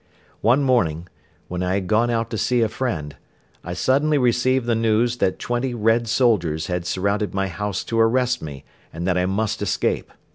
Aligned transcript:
One 0.41 0.63
morning, 0.63 1.07
when 1.47 1.61
I 1.61 1.75
had 1.75 1.85
gone 1.85 2.09
out 2.09 2.31
to 2.31 2.37
see 2.39 2.63
a 2.63 2.69
friend, 2.69 3.15
I 3.63 3.73
suddenly 3.73 4.17
received 4.17 4.65
the 4.65 4.73
news 4.73 5.17
that 5.17 5.37
twenty 5.37 5.75
Red 5.75 6.07
soldiers 6.07 6.65
had 6.65 6.87
surrounded 6.87 7.35
my 7.35 7.45
house 7.47 7.83
to 7.83 7.99
arrest 7.99 8.41
me 8.41 8.65
and 8.91 9.05
that 9.05 9.15
I 9.15 9.27
must 9.27 9.61
escape. 9.61 10.11